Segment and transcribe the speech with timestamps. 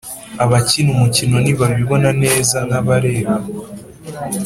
[0.43, 3.35] abakina umukino ntibabibona neza nkabareba